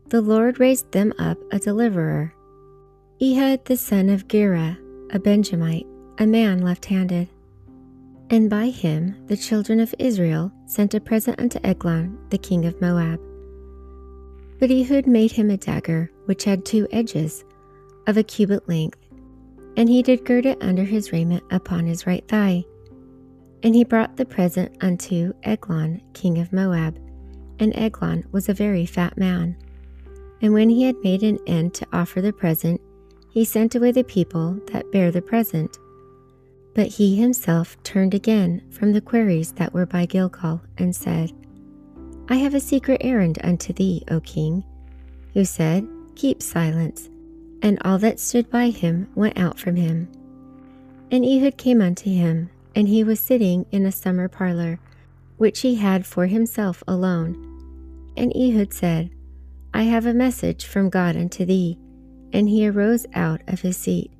the 0.08 0.22
Lord 0.22 0.60
raised 0.60 0.92
them 0.92 1.14
up 1.20 1.38
a 1.52 1.60
deliverer, 1.60 2.34
Ehud 3.22 3.66
the 3.66 3.78
son 3.78 4.10
of 4.10 4.28
Gera, 4.28 4.78
a 5.12 5.20
Benjamite, 5.20 5.88
a 6.18 6.26
man 6.26 6.62
left 6.62 6.86
handed. 6.86 7.28
And 8.32 8.50
by 8.50 8.70
him 8.70 9.14
the 9.28 9.36
children 9.36 9.82
of 9.82 9.94
Israel 10.00 10.54
sent 10.66 10.94
a 10.94 11.02
present 11.02 11.38
unto 11.38 11.60
Eglon 11.66 12.18
the 12.30 12.38
king 12.38 12.66
of 12.66 12.80
Moab. 12.80 13.20
But 14.58 14.72
Ehud 14.72 15.06
made 15.06 15.34
him 15.34 15.50
a 15.50 15.58
dagger 15.58 16.10
which 16.26 16.46
had 16.46 16.64
two 16.64 16.88
edges, 16.94 17.44
of 18.08 18.16
a 18.16 18.24
cubit 18.24 18.70
length, 18.70 18.98
and 19.76 19.90
he 19.90 20.02
did 20.02 20.24
gird 20.24 20.46
it 20.46 20.58
under 20.62 20.86
his 20.86 21.12
raiment 21.12 21.44
upon 21.52 21.86
his 21.86 22.08
right 22.08 22.26
thigh. 22.30 22.64
And 23.64 23.76
he 23.76 23.84
brought 23.84 24.16
the 24.16 24.26
present 24.26 24.78
unto 24.82 25.34
Eglon, 25.44 26.02
king 26.14 26.40
of 26.40 26.54
Moab. 26.54 26.98
And 27.60 27.76
Eglon 27.76 28.24
was 28.32 28.48
a 28.48 28.54
very 28.54 28.86
fat 28.86 29.18
man. 29.18 29.58
And 30.42 30.54
when 30.54 30.70
he 30.70 30.84
had 30.84 30.96
made 31.04 31.22
an 31.22 31.38
end 31.48 31.74
to 31.76 31.88
offer 31.92 32.22
the 32.22 32.34
present, 32.34 32.80
he 33.30 33.44
sent 33.44 33.76
away 33.76 33.92
the 33.92 34.04
people 34.06 34.58
that 34.72 34.90
bare 34.92 35.12
the 35.12 35.22
present. 35.22 35.78
But 36.74 36.88
he 36.88 37.16
himself 37.16 37.82
turned 37.84 38.14
again 38.14 38.62
from 38.70 38.94
the 38.94 39.02
queries 39.02 39.52
that 39.54 39.74
were 39.74 39.86
by 39.86 40.06
Gilgal, 40.06 40.62
and 40.78 40.96
said, 40.96 41.32
I 42.30 42.36
have 42.36 42.54
a 42.54 42.62
secret 42.62 43.02
errand 43.04 43.40
unto 43.44 43.74
thee, 43.74 44.04
O 44.10 44.22
king. 44.22 44.64
Who 45.34 45.44
said, 45.44 45.88
Keep 46.16 46.42
silence. 46.42 47.10
And 47.62 47.78
all 47.84 47.98
that 48.00 48.20
stood 48.20 48.50
by 48.50 48.70
him 48.70 49.10
went 49.16 49.38
out 49.38 49.60
from 49.60 49.76
him. 49.76 50.08
And 51.12 51.26
Ehud 51.26 51.58
came 51.58 51.82
unto 51.82 52.10
him, 52.10 52.50
and 52.76 52.88
he 52.88 53.04
was 53.04 53.20
sitting 53.20 53.66
in 53.72 53.86
a 53.86 53.92
summer 53.92 54.30
parlor, 54.30 54.80
which 55.38 55.60
he 55.60 55.76
had 55.76 56.06
for 56.06 56.28
himself 56.28 56.84
alone. 56.88 57.36
And 58.16 58.32
Ehud 58.36 58.74
said, 58.74 59.10
I 59.74 59.84
have 59.84 60.06
a 60.06 60.14
message 60.14 60.66
from 60.66 60.90
God 60.90 61.16
unto 61.16 61.46
thee. 61.46 61.78
And 62.34 62.48
he 62.48 62.68
arose 62.68 63.06
out 63.14 63.42
of 63.48 63.62
his 63.62 63.76
seat. 63.76 64.12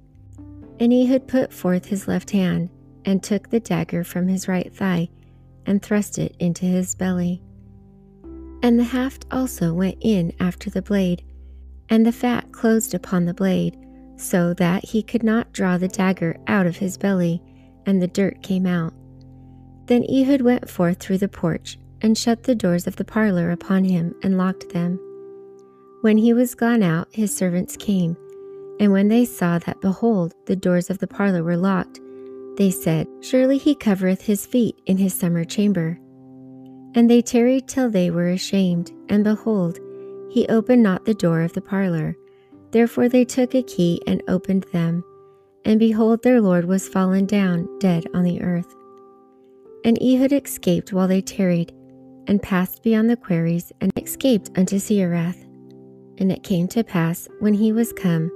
And 0.82 0.92
Ehud 0.92 1.28
put 1.28 1.54
forth 1.54 1.86
his 1.86 2.08
left 2.08 2.32
hand, 2.32 2.70
and 3.06 3.22
took 3.24 3.50
the 3.50 3.60
dagger 3.60 4.04
from 4.04 4.28
his 4.28 4.48
right 4.48 4.76
thigh, 4.76 5.10
and 5.66 5.82
thrust 5.82 6.18
it 6.18 6.36
into 6.40 6.66
his 6.66 6.96
belly. 6.96 7.42
And 8.64 8.78
the 8.80 8.84
haft 8.84 9.26
also 9.32 9.74
went 9.74 9.98
in 10.02 10.34
after 10.40 10.70
the 10.70 10.82
blade, 10.82 11.24
and 11.90 12.06
the 12.06 12.12
fat 12.12 12.52
closed 12.52 12.94
upon 12.94 13.26
the 13.26 13.34
blade, 13.34 13.78
so 14.18 14.54
that 14.56 14.84
he 14.84 15.04
could 15.04 15.24
not 15.24 15.54
draw 15.54 15.78
the 15.78 15.88
dagger 15.88 16.36
out 16.48 16.66
of 16.66 16.78
his 16.78 16.98
belly 16.98 17.42
and 17.86 18.02
the 18.02 18.08
dirt 18.08 18.42
came 18.42 18.66
out. 18.66 18.94
Then 19.86 20.04
Ehud 20.10 20.42
went 20.42 20.70
forth 20.70 21.00
through 21.00 21.20
the 21.20 21.28
porch, 21.28 21.78
and 22.02 22.18
shut 22.18 22.44
the 22.44 22.56
doors 22.56 22.88
of 22.88 22.96
the 22.96 23.06
parlor 23.06 23.52
upon 23.52 23.84
him, 23.84 24.16
and 24.24 24.38
locked 24.38 24.70
them. 24.70 25.00
When 26.02 26.18
he 26.18 26.34
was 26.34 26.56
gone 26.56 26.82
out, 26.82 27.08
his 27.12 27.36
servants 27.36 27.78
came, 27.78 28.18
and 28.82 28.92
when 28.92 29.08
they 29.08 29.24
saw 29.24 29.60
that, 29.60 29.80
behold, 29.80 30.34
the 30.46 30.56
doors 30.58 30.90
of 30.90 30.98
the 30.98 31.08
parlor 31.08 31.42
were 31.42 31.56
locked, 31.56 32.02
they 32.58 32.70
said, 32.70 33.08
Surely 33.22 33.58
he 33.58 33.74
covereth 33.74 34.24
his 34.24 34.46
feet 34.46 34.76
in 34.86 34.98
his 34.98 35.14
summer 35.14 35.46
chamber. 35.46 35.98
And 36.94 37.10
they 37.10 37.22
tarried 37.22 37.70
till 37.70 37.90
they 37.90 38.12
were 38.12 38.28
ashamed, 38.28 38.92
and 39.08 39.24
behold, 39.24 39.80
he 40.30 40.46
opened 40.50 40.84
not 40.84 41.06
the 41.06 41.14
door 41.14 41.42
of 41.42 41.54
the 41.54 41.62
parlor. 41.62 42.18
Therefore 42.72 43.08
they 43.08 43.24
took 43.24 43.56
a 43.56 43.64
key 43.64 44.02
and 44.06 44.22
opened 44.28 44.66
them 44.74 45.06
and 45.66 45.80
behold, 45.80 46.24
their 46.24 46.42
Lord 46.42 46.66
was 46.66 46.88
fallen 46.88 47.26
down 47.26 47.68
dead 47.80 48.06
on 48.14 48.24
the 48.24 48.42
earth. 48.42 48.74
And 49.84 50.02
Ehud 50.02 50.32
escaped 50.32 50.94
while 50.94 51.08
they 51.08 51.22
tarried, 51.22 51.74
and 52.28 52.42
passed 52.42 52.84
beyond 52.84 53.10
the 53.10 53.18
quarries, 53.18 53.72
and 53.82 53.92
escaped 53.98 54.50
unto 54.58 54.78
Seirath. 54.78 55.44
And 56.18 56.32
it 56.32 56.44
came 56.44 56.68
to 56.70 56.84
pass, 56.84 57.28
when 57.40 57.54
he 57.54 57.72
was 57.72 57.94
come, 57.94 58.32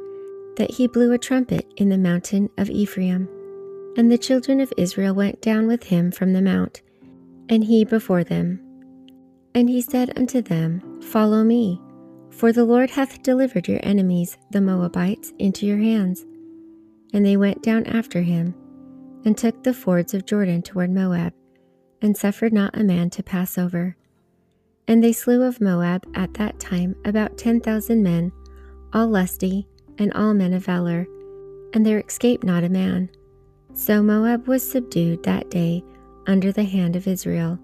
that 0.58 0.72
he 0.72 0.88
blew 0.88 1.12
a 1.12 1.18
trumpet 1.18 1.72
in 1.78 1.90
the 1.90 1.98
mountain 1.98 2.50
of 2.58 2.70
Ephraim. 2.70 3.30
And 3.98 4.12
the 4.12 4.18
children 4.18 4.60
of 4.60 4.74
Israel 4.78 5.16
went 5.16 5.42
down 5.42 5.68
with 5.68 5.84
him 5.84 6.12
from 6.12 6.34
the 6.34 6.42
mount, 6.42 6.82
and 7.50 7.64
he 7.64 7.86
before 7.86 8.24
them. 8.24 8.60
And 9.54 9.70
he 9.70 9.82
said 9.82 10.18
unto 10.18 10.42
them, 10.42 11.02
Follow 11.02 11.44
me, 11.44 11.82
for 12.30 12.52
the 12.52 12.66
Lord 12.66 12.90
hath 12.90 13.24
delivered 13.24 13.68
your 13.68 13.80
enemies, 13.84 14.38
the 14.52 14.60
Moabites, 14.60 15.32
into 15.40 15.66
your 15.66 15.78
hands 15.78 16.26
and 17.16 17.26
they 17.26 17.38
went 17.38 17.64
down 17.64 17.86
after 17.86 18.22
him, 18.22 18.54
and 19.24 19.38
took 19.38 19.64
the 19.64 19.74
fords 19.74 20.14
of 20.14 20.26
Jordan 20.26 20.62
toward 20.62 20.92
Moab, 20.92 21.34
and 22.02 22.16
suffered 22.16 22.52
not 22.52 22.78
a 22.78 22.84
man 22.84 23.10
to 23.12 23.24
pass 23.24 23.58
over. 23.58 23.96
And 24.86 25.02
they 25.02 25.14
slew 25.14 25.44
of 25.44 25.62
Moab 25.62 26.06
at 26.14 26.34
that 26.34 26.60
time 26.60 26.94
about 27.06 27.38
ten 27.38 27.62
thousand 27.62 28.04
men, 28.04 28.34
all 28.92 29.08
lusty, 29.08 29.66
and 29.98 30.14
all 30.14 30.34
men 30.34 30.54
of 30.54 30.66
valor, 30.66 31.08
and 31.74 31.86
there 31.86 32.00
escaped 32.00 32.44
not 32.44 32.64
a 32.64 32.70
man. 32.70 33.10
So 33.74 34.02
Moab 34.02 34.48
was 34.48 34.70
subdued 34.70 35.24
that 35.24 35.50
day 35.50 35.84
under 36.28 36.52
the 36.52 36.64
hand 36.64 36.96
of 36.96 37.08
Israel, 37.08 37.60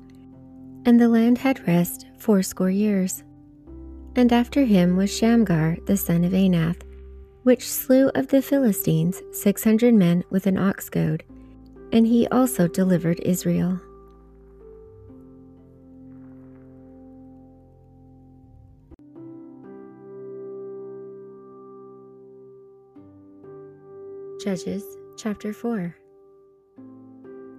and 0.85 0.99
the 0.99 1.09
land 1.09 1.37
had 1.37 1.67
rest 1.67 2.07
fourscore 2.17 2.69
years. 2.69 3.23
And 4.15 4.33
after 4.33 4.65
him 4.65 4.97
was 4.97 5.15
Shamgar 5.15 5.77
the 5.85 5.95
son 5.97 6.23
of 6.23 6.33
Anath, 6.33 6.81
which 7.43 7.69
slew 7.69 8.09
of 8.13 8.27
the 8.27 8.41
Philistines 8.41 9.21
six 9.31 9.63
hundred 9.63 9.93
men 9.93 10.23
with 10.29 10.47
an 10.47 10.57
ox 10.57 10.89
goad, 10.89 11.23
and 11.93 12.05
he 12.05 12.27
also 12.27 12.67
delivered 12.67 13.19
Israel. 13.21 13.79
Judges 24.43 24.83
chapter 25.17 25.53
4 25.53 25.95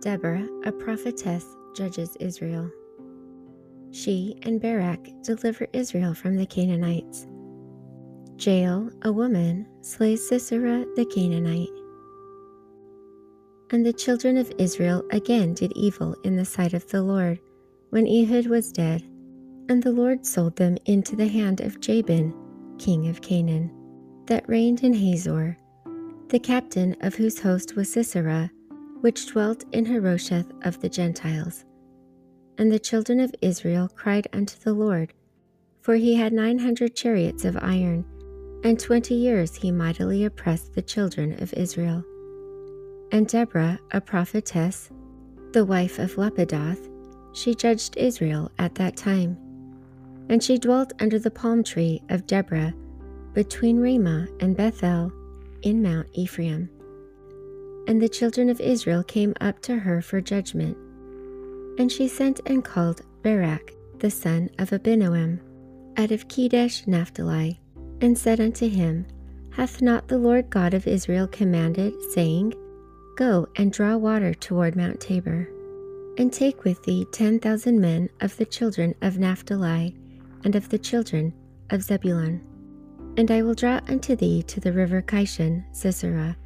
Deborah, 0.01 0.49
a 0.65 0.73
prophetess, 0.73 1.47
judges 1.77 2.17
Israel. 2.19 2.69
She 3.93 4.37
and 4.43 4.61
Barak 4.61 4.99
deliver 5.23 5.69
Israel 5.73 6.13
from 6.13 6.35
the 6.35 6.45
Canaanites. 6.47 7.29
Jael, 8.37 8.91
a 9.03 9.13
woman, 9.13 9.69
slays 9.83 10.27
Sisera 10.29 10.85
the 10.97 11.05
Canaanite. 11.05 11.69
And 13.71 13.87
the 13.87 13.93
children 13.93 14.37
of 14.37 14.53
Israel 14.59 15.05
again 15.13 15.55
did 15.55 15.73
evil 15.77 16.17
in 16.25 16.35
the 16.35 16.45
sight 16.45 16.75
of 16.75 16.89
the 16.89 17.03
Lord 17.03 17.39
when 17.91 18.09
Ehud 18.09 18.49
was 18.49 18.73
dead, 18.73 19.03
and 19.69 19.81
the 19.81 19.93
Lord 19.93 20.27
sold 20.27 20.57
them 20.57 20.77
into 20.87 21.15
the 21.15 21.29
hand 21.29 21.61
of 21.61 21.79
Jabin, 21.79 22.35
king 22.79 23.07
of 23.07 23.23
Canaan, 23.23 23.71
that 24.27 24.49
reigned 24.49 24.83
in 24.83 24.95
Hazor, 24.95 25.57
the 26.33 26.39
captain 26.39 26.97
of 27.03 27.15
whose 27.15 27.39
host 27.39 27.77
was 27.77 27.93
Sisera, 27.93 28.51
which 29.03 29.27
dwelt 29.27 29.67
in 29.73 29.85
Harosheth 29.85 30.51
of 30.63 30.81
the 30.81 30.89
Gentiles. 30.89 31.67
And 32.57 32.73
the 32.73 32.79
children 32.79 33.21
of 33.21 33.35
Israel 33.43 33.91
cried 33.95 34.29
unto 34.33 34.59
the 34.61 34.73
Lord, 34.73 35.13
for 35.83 35.95
he 35.95 36.15
had 36.15 36.33
nine 36.33 36.59
hundred 36.59 36.97
chariots 36.97 37.45
of 37.45 37.59
iron, 37.59 38.07
and 38.65 38.81
twenty 38.81 39.15
years 39.15 39.55
he 39.55 39.71
mightily 39.71 40.25
oppressed 40.25 40.73
the 40.73 40.81
children 40.81 41.35
of 41.43 41.53
Israel. 41.53 42.03
And 43.13 43.29
Deborah, 43.29 43.79
a 43.91 44.01
prophetess, 44.01 44.89
the 45.53 45.67
wife 45.67 45.99
of 45.99 46.17
Lapidoth, 46.17 46.89
she 47.35 47.55
judged 47.55 47.99
Israel 47.99 48.51
at 48.59 48.75
that 48.77 48.97
time. 48.97 49.37
And 50.31 50.43
she 50.43 50.57
dwelt 50.57 50.95
under 50.99 51.19
the 51.19 51.31
palm 51.31 51.63
tree 51.63 52.01
of 52.09 52.27
Deborah, 52.27 52.73
between 53.35 53.81
Ramah 53.81 54.29
and 54.41 54.57
Bethel, 54.57 55.13
in 55.63 55.83
Mount 55.83 56.09
Ephraim. 56.13 56.69
And 57.89 58.01
the 58.01 58.09
children 58.09 58.49
of 58.51 58.61
Israel 58.61 59.03
came 59.03 59.35
up 59.41 59.61
to 59.63 59.79
her 59.79 60.01
for 60.01 60.21
judgment 60.21 60.77
and 61.79 61.91
she 61.91 62.09
sent 62.09 62.41
and 62.47 62.65
called 62.65 63.03
Barak, 63.23 63.73
the 63.99 64.11
son 64.11 64.51
of 64.59 64.71
Abinoam, 64.71 65.41
out 65.97 66.11
of 66.11 66.29
Kedesh 66.29 66.87
Naphtali, 66.87 67.61
and 68.01 68.17
said 68.17 68.41
unto 68.41 68.69
him, 68.69 69.07
Hath 69.51 69.81
not 69.81 70.09
the 70.09 70.19
Lord 70.19 70.51
God 70.51 70.75
of 70.75 70.87
Israel 70.87 71.27
commanded, 71.27 71.95
saying, 72.13 72.55
Go 73.17 73.49
and 73.57 73.73
draw 73.73 73.97
water 73.97 74.35
toward 74.35 74.77
Mount 74.77 75.01
Tabor, 75.01 75.49
and 76.19 76.33
take 76.33 76.65
with 76.65 76.83
thee 76.85 77.07
ten 77.13 77.39
thousand 77.39 77.81
men 77.81 78.09
of 78.21 78.37
the 78.37 78.47
children 78.47 78.95
of 79.03 79.19
Naphtali 79.19 79.97
and 80.45 80.55
of 80.57 80.69
the 80.69 80.79
children 80.79 81.33
of 81.71 81.83
Zebulun. 81.83 82.41
And 83.17 83.31
I 83.31 83.43
will 83.43 83.55
draw 83.55 83.81
unto 83.89 84.17
thee 84.17 84.43
to 84.45 84.61
the 84.61 84.73
river 84.73 85.03
Kishon 85.03 85.65
Sisera, 85.73 86.37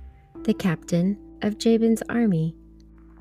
the 0.42 0.54
captain 0.54 1.16
of 1.42 1.58
Jabin's 1.58 2.02
army, 2.08 2.56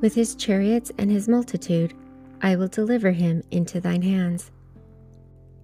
with 0.02 0.16
his 0.16 0.36
chariots 0.36 0.92
and 0.98 1.12
his 1.12 1.28
multitude, 1.28 1.94
I 2.42 2.56
will 2.56 2.68
deliver 2.68 3.12
him 3.12 3.44
into 3.52 3.80
thine 3.80 4.02
hands. 4.02 4.52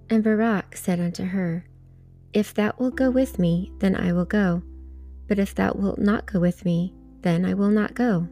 And 0.10 0.24
Barak 0.24 0.76
said 0.76 1.00
unto 1.00 1.24
her, 1.24 1.66
If 2.34 2.54
thou 2.54 2.74
wilt 2.78 2.96
go 2.96 3.10
with 3.10 3.40
me, 3.40 3.72
then 3.80 3.96
I 3.96 4.14
will 4.14 4.26
go. 4.26 4.64
But 5.28 5.40
if 5.40 5.56
thou 5.56 5.74
wilt 5.74 6.00
not 6.00 6.32
go 6.32 6.40
with 6.40 6.66
me, 6.66 6.94
then 7.22 7.46
I 7.46 7.54
will 7.54 7.70
not 7.70 7.94
go. 7.94 8.28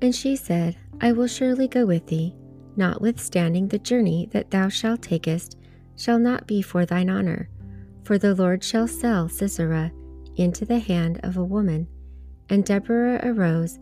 And 0.00 0.14
she 0.14 0.36
said, 0.36 0.76
I 1.00 1.12
will 1.12 1.26
surely 1.26 1.68
go 1.68 1.86
with 1.86 2.06
thee, 2.06 2.34
notwithstanding 2.76 3.68
the 3.68 3.78
journey 3.78 4.28
that 4.32 4.50
thou 4.50 4.68
shalt 4.68 5.02
takest 5.02 5.56
shall 5.96 6.18
not 6.18 6.46
be 6.46 6.62
for 6.62 6.84
thine 6.84 7.08
honor, 7.08 7.48
for 8.04 8.18
the 8.18 8.34
Lord 8.34 8.62
shall 8.62 8.86
sell 8.86 9.28
Sisera 9.28 9.90
into 10.36 10.64
the 10.64 10.78
hand 10.78 11.20
of 11.22 11.36
a 11.36 11.44
woman. 11.44 11.88
And 12.48 12.64
Deborah 12.64 13.20
arose 13.24 13.78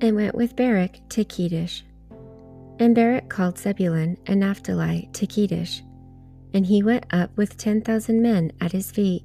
and 0.00 0.16
went 0.16 0.34
with 0.34 0.56
Barak 0.56 1.00
to 1.10 1.24
Kedesh. 1.24 1.82
And 2.78 2.94
Barak 2.94 3.28
called 3.28 3.58
Zebulun 3.58 4.16
and 4.26 4.40
Naphtali 4.40 5.08
to 5.12 5.26
Kedesh, 5.26 5.82
and 6.52 6.66
he 6.66 6.82
went 6.82 7.06
up 7.10 7.36
with 7.36 7.56
ten 7.56 7.80
thousand 7.80 8.22
men 8.22 8.52
at 8.60 8.72
his 8.72 8.90
feet, 8.90 9.24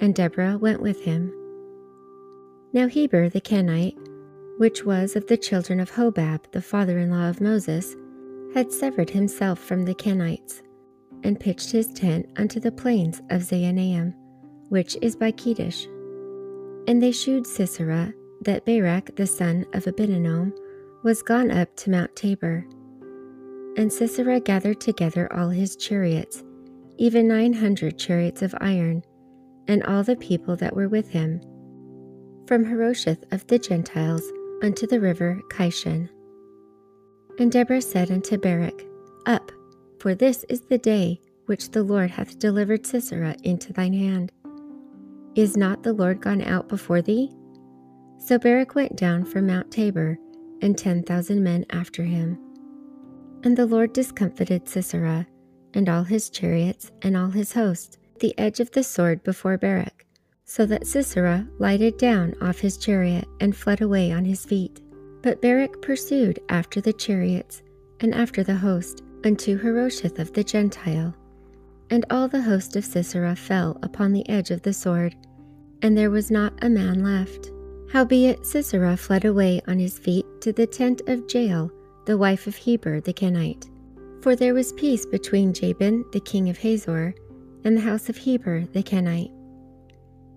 and 0.00 0.14
Deborah 0.14 0.58
went 0.58 0.80
with 0.80 1.02
him. 1.02 1.32
Now 2.72 2.86
Heber 2.86 3.28
the 3.28 3.40
Kenite, 3.40 3.98
which 4.58 4.84
was 4.84 5.16
of 5.16 5.26
the 5.26 5.36
children 5.36 5.80
of 5.80 5.90
Hobab, 5.90 6.50
the 6.52 6.62
father 6.62 6.98
in 6.98 7.10
law 7.10 7.28
of 7.28 7.40
Moses, 7.40 7.96
had 8.54 8.72
severed 8.72 9.10
himself 9.10 9.58
from 9.58 9.84
the 9.84 9.94
Kenites, 9.94 10.62
and 11.22 11.38
pitched 11.38 11.70
his 11.70 11.92
tent 11.92 12.28
unto 12.36 12.60
the 12.60 12.72
plains 12.72 13.20
of 13.30 13.42
Zaanaim, 13.42 14.14
which 14.68 14.96
is 15.02 15.16
by 15.16 15.32
Kedesh. 15.32 15.86
And 16.88 17.02
they 17.02 17.12
shewed 17.12 17.46
Sisera 17.46 18.12
that 18.42 18.64
Barak 18.64 19.14
the 19.16 19.26
son 19.26 19.66
of 19.74 19.84
Abinoam 19.84 20.52
was 21.02 21.22
gone 21.22 21.50
up 21.50 21.74
to 21.76 21.90
Mount 21.90 22.14
Tabor. 22.16 22.66
And 23.76 23.92
Sisera 23.92 24.40
gathered 24.40 24.80
together 24.80 25.32
all 25.32 25.48
his 25.48 25.76
chariots, 25.76 26.42
even 26.98 27.28
nine 27.28 27.52
hundred 27.52 27.98
chariots 27.98 28.42
of 28.42 28.54
iron, 28.60 29.02
and 29.68 29.82
all 29.84 30.02
the 30.02 30.16
people 30.16 30.56
that 30.56 30.74
were 30.74 30.88
with 30.88 31.08
him, 31.08 31.40
from 32.46 32.64
Harosheth 32.64 33.24
of 33.32 33.46
the 33.46 33.58
Gentiles 33.58 34.22
unto 34.62 34.86
the 34.86 35.00
river 35.00 35.40
Kishon. 35.50 36.08
And 37.38 37.50
Deborah 37.50 37.80
said 37.80 38.10
unto 38.10 38.36
Barak, 38.36 38.84
Up, 39.26 39.49
for 40.00 40.14
this 40.14 40.44
is 40.48 40.62
the 40.62 40.78
day 40.78 41.20
which 41.46 41.70
the 41.70 41.82
Lord 41.82 42.10
hath 42.10 42.38
delivered 42.38 42.86
Sisera 42.86 43.36
into 43.42 43.72
thine 43.72 43.92
hand. 43.92 44.32
Is 45.34 45.56
not 45.56 45.82
the 45.82 45.92
Lord 45.92 46.20
gone 46.20 46.42
out 46.42 46.68
before 46.68 47.02
thee? 47.02 47.30
So 48.18 48.38
Barak 48.38 48.74
went 48.74 48.96
down 48.96 49.24
from 49.24 49.46
Mount 49.46 49.70
Tabor, 49.70 50.18
and 50.62 50.76
ten 50.76 51.02
thousand 51.02 51.42
men 51.42 51.64
after 51.70 52.04
him. 52.04 52.38
And 53.44 53.56
the 53.56 53.66
Lord 53.66 53.92
discomfited 53.92 54.68
Sisera, 54.68 55.26
and 55.74 55.88
all 55.88 56.02
his 56.02 56.30
chariots, 56.30 56.90
and 57.02 57.16
all 57.16 57.30
his 57.30 57.52
host, 57.52 57.98
the 58.20 58.38
edge 58.38 58.60
of 58.60 58.70
the 58.70 58.82
sword 58.82 59.22
before 59.22 59.56
Barak, 59.56 60.06
so 60.44 60.66
that 60.66 60.86
Sisera 60.86 61.46
lighted 61.58 61.96
down 61.96 62.34
off 62.42 62.58
his 62.58 62.76
chariot 62.76 63.26
and 63.40 63.56
fled 63.56 63.80
away 63.80 64.12
on 64.12 64.24
his 64.24 64.44
feet. 64.44 64.82
But 65.22 65.40
Barak 65.40 65.80
pursued 65.80 66.40
after 66.48 66.80
the 66.80 66.92
chariots 66.92 67.62
and 68.00 68.14
after 68.14 68.42
the 68.42 68.56
host 68.56 69.02
unto 69.24 69.58
Harosheth 69.58 70.18
of 70.18 70.32
the 70.32 70.44
Gentile. 70.44 71.14
And 71.90 72.04
all 72.10 72.28
the 72.28 72.42
host 72.42 72.76
of 72.76 72.84
Sisera 72.84 73.34
fell 73.34 73.78
upon 73.82 74.12
the 74.12 74.28
edge 74.28 74.50
of 74.50 74.62
the 74.62 74.72
sword, 74.72 75.16
and 75.82 75.96
there 75.96 76.10
was 76.10 76.30
not 76.30 76.52
a 76.62 76.70
man 76.70 77.02
left. 77.02 77.50
Howbeit 77.92 78.46
Sisera 78.46 78.96
fled 78.96 79.24
away 79.24 79.60
on 79.66 79.78
his 79.78 79.98
feet 79.98 80.24
to 80.42 80.52
the 80.52 80.66
tent 80.66 81.02
of 81.08 81.24
Jael, 81.32 81.70
the 82.06 82.16
wife 82.16 82.46
of 82.46 82.54
Heber 82.54 83.00
the 83.00 83.12
Kenite. 83.12 83.68
For 84.22 84.36
there 84.36 84.54
was 84.54 84.72
peace 84.74 85.04
between 85.06 85.52
Jabin 85.52 86.04
the 86.12 86.20
king 86.20 86.48
of 86.48 86.58
Hazor 86.58 87.14
and 87.64 87.76
the 87.76 87.80
house 87.80 88.08
of 88.08 88.16
Heber 88.16 88.66
the 88.66 88.82
Kenite. 88.82 89.32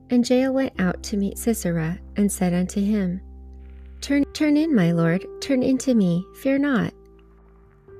And 0.10 0.28
Jael 0.28 0.54
went 0.54 0.74
out 0.80 1.02
to 1.04 1.18
meet 1.18 1.38
Sisera, 1.38 2.00
and 2.16 2.32
said 2.32 2.54
unto 2.54 2.82
him, 2.82 3.22
Turn, 4.02 4.26
turn 4.34 4.58
in, 4.58 4.76
my 4.76 4.92
lord, 4.92 5.26
turn 5.40 5.64
in 5.64 5.78
to 5.80 5.94
me, 5.94 6.26
fear 6.42 6.58
not. 6.58 6.94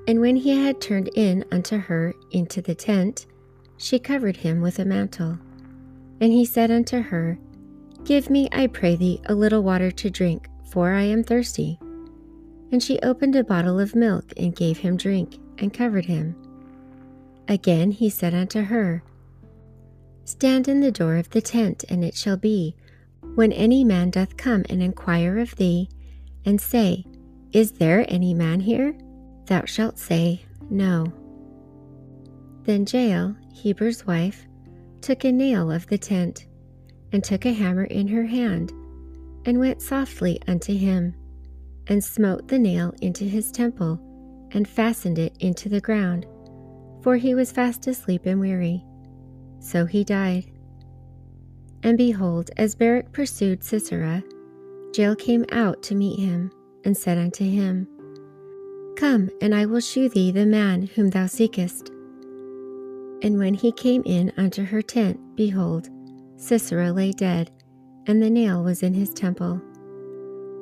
And 0.06 0.20
when 0.20 0.36
he 0.36 0.62
had 0.62 0.80
turned 0.80 1.08
in 1.14 1.44
unto 1.50 1.78
her 1.78 2.14
into 2.30 2.60
the 2.60 2.74
tent, 2.74 3.26
she 3.76 3.98
covered 3.98 4.36
him 4.36 4.60
with 4.60 4.78
a 4.78 4.84
mantle. 4.84 5.38
And 6.20 6.32
he 6.32 6.44
said 6.44 6.70
unto 6.70 7.00
her, 7.00 7.38
Give 8.04 8.28
me, 8.28 8.48
I 8.52 8.66
pray 8.66 8.96
thee, 8.96 9.22
a 9.26 9.34
little 9.34 9.62
water 9.62 9.90
to 9.90 10.10
drink, 10.10 10.48
for 10.70 10.92
I 10.92 11.02
am 11.02 11.24
thirsty. 11.24 11.78
And 12.70 12.82
she 12.82 12.98
opened 13.00 13.34
a 13.34 13.44
bottle 13.44 13.80
of 13.80 13.94
milk 13.94 14.32
and 14.36 14.54
gave 14.54 14.78
him 14.78 14.96
drink, 14.96 15.38
and 15.58 15.72
covered 15.72 16.04
him. 16.04 16.36
Again 17.48 17.90
he 17.90 18.10
said 18.10 18.34
unto 18.34 18.62
her, 18.62 19.02
Stand 20.24 20.68
in 20.68 20.80
the 20.80 20.92
door 20.92 21.16
of 21.16 21.30
the 21.30 21.42
tent, 21.42 21.84
and 21.88 22.04
it 22.04 22.14
shall 22.14 22.36
be, 22.36 22.74
when 23.34 23.52
any 23.52 23.84
man 23.84 24.10
doth 24.10 24.36
come 24.36 24.64
and 24.68 24.82
inquire 24.82 25.38
of 25.38 25.56
thee, 25.56 25.88
and 26.44 26.60
say, 26.60 27.04
Is 27.52 27.72
there 27.72 28.04
any 28.08 28.34
man 28.34 28.60
here? 28.60 28.96
Thou 29.46 29.64
shalt 29.64 29.98
say, 29.98 30.44
No. 30.70 31.12
Then 32.62 32.86
Jael, 32.90 33.36
Heber's 33.52 34.06
wife, 34.06 34.46
took 35.02 35.24
a 35.24 35.32
nail 35.32 35.70
of 35.70 35.86
the 35.88 35.98
tent, 35.98 36.46
and 37.12 37.22
took 37.22 37.44
a 37.44 37.52
hammer 37.52 37.84
in 37.84 38.08
her 38.08 38.24
hand, 38.24 38.72
and 39.44 39.58
went 39.58 39.82
softly 39.82 40.40
unto 40.48 40.74
him, 40.74 41.14
and 41.86 42.02
smote 42.02 42.48
the 42.48 42.58
nail 42.58 42.94
into 43.02 43.24
his 43.24 43.52
temple, 43.52 44.00
and 44.52 44.66
fastened 44.66 45.18
it 45.18 45.36
into 45.40 45.68
the 45.68 45.80
ground, 45.80 46.26
for 47.02 47.16
he 47.16 47.34
was 47.34 47.52
fast 47.52 47.86
asleep 47.86 48.24
and 48.24 48.40
weary. 48.40 48.82
So 49.60 49.84
he 49.84 50.04
died. 50.04 50.50
And 51.82 51.98
behold, 51.98 52.50
as 52.56 52.74
Barak 52.74 53.12
pursued 53.12 53.62
Sisera, 53.62 54.22
Jael 54.94 55.14
came 55.16 55.44
out 55.52 55.82
to 55.82 55.94
meet 55.94 56.18
him, 56.18 56.50
and 56.84 56.96
said 56.96 57.18
unto 57.18 57.44
him, 57.44 57.86
Come, 58.96 59.30
and 59.40 59.54
I 59.54 59.66
will 59.66 59.80
shew 59.80 60.08
thee 60.08 60.30
the 60.30 60.46
man 60.46 60.82
whom 60.82 61.10
thou 61.10 61.26
seekest. 61.26 61.90
And 63.22 63.38
when 63.38 63.54
he 63.54 63.72
came 63.72 64.02
in 64.04 64.32
unto 64.36 64.64
her 64.64 64.82
tent, 64.82 65.18
behold, 65.34 65.88
Sisera 66.36 66.92
lay 66.92 67.12
dead, 67.12 67.50
and 68.06 68.22
the 68.22 68.30
nail 68.30 68.62
was 68.62 68.82
in 68.82 68.94
his 68.94 69.10
temple. 69.10 69.60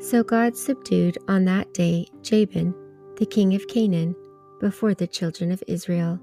So 0.00 0.22
God 0.22 0.56
subdued 0.56 1.18
on 1.28 1.44
that 1.44 1.74
day 1.74 2.06
Jabin, 2.22 2.74
the 3.16 3.26
king 3.26 3.54
of 3.54 3.68
Canaan, 3.68 4.14
before 4.60 4.94
the 4.94 5.06
children 5.06 5.52
of 5.52 5.62
Israel. 5.66 6.18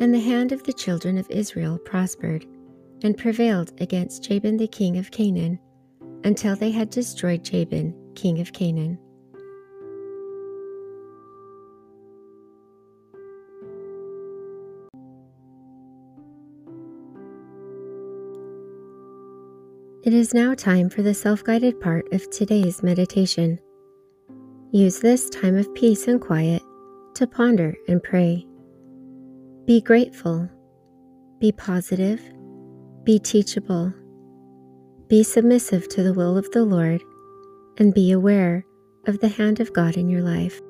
And 0.00 0.12
the 0.12 0.20
hand 0.20 0.52
of 0.52 0.62
the 0.64 0.72
children 0.72 1.16
of 1.18 1.30
Israel 1.30 1.78
prospered, 1.78 2.44
and 3.02 3.16
prevailed 3.16 3.72
against 3.80 4.24
Jabin 4.24 4.56
the 4.56 4.68
king 4.68 4.98
of 4.98 5.10
Canaan, 5.10 5.58
until 6.24 6.56
they 6.56 6.70
had 6.70 6.90
destroyed 6.90 7.44
Jabin, 7.44 7.94
king 8.14 8.40
of 8.40 8.52
Canaan. 8.52 8.98
It 20.06 20.14
is 20.14 20.32
now 20.32 20.54
time 20.54 20.88
for 20.88 21.02
the 21.02 21.14
self 21.14 21.42
guided 21.42 21.80
part 21.80 22.06
of 22.12 22.30
today's 22.30 22.80
meditation. 22.80 23.58
Use 24.70 25.00
this 25.00 25.28
time 25.28 25.56
of 25.56 25.74
peace 25.74 26.06
and 26.06 26.20
quiet 26.20 26.62
to 27.16 27.26
ponder 27.26 27.74
and 27.88 28.00
pray. 28.00 28.46
Be 29.64 29.80
grateful, 29.80 30.48
be 31.40 31.50
positive, 31.50 32.20
be 33.02 33.18
teachable, 33.18 33.92
be 35.08 35.24
submissive 35.24 35.88
to 35.88 36.04
the 36.04 36.14
will 36.14 36.38
of 36.38 36.48
the 36.52 36.64
Lord, 36.64 37.02
and 37.78 37.92
be 37.92 38.12
aware 38.12 38.64
of 39.08 39.18
the 39.18 39.26
hand 39.26 39.58
of 39.58 39.72
God 39.72 39.96
in 39.96 40.08
your 40.08 40.22
life. 40.22 40.60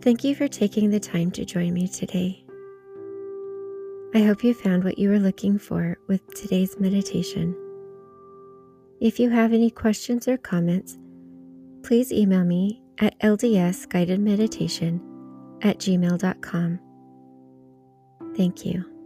Thank 0.00 0.22
you 0.24 0.34
for 0.34 0.48
taking 0.48 0.90
the 0.90 1.00
time 1.00 1.30
to 1.32 1.44
join 1.44 1.74
me 1.74 1.88
today. 1.88 2.44
I 4.14 4.20
hope 4.20 4.42
you 4.44 4.54
found 4.54 4.84
what 4.84 4.98
you 4.98 5.10
were 5.10 5.18
looking 5.18 5.58
for 5.58 5.98
with 6.06 6.26
today's 6.34 6.78
meditation. 6.78 7.54
If 9.00 9.20
you 9.20 9.28
have 9.30 9.52
any 9.52 9.70
questions 9.70 10.26
or 10.28 10.38
comments, 10.38 10.98
please 11.82 12.12
email 12.12 12.44
me 12.44 12.82
at 12.98 13.18
ldsguidedmeditation 13.20 15.00
at 15.62 15.78
gmail.com. 15.78 16.80
Thank 18.36 18.64
you. 18.64 18.97